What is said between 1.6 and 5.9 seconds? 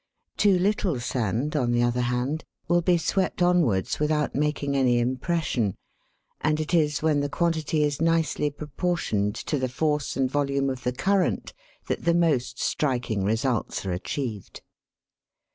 the other hand, will be swept onwards without making any impression,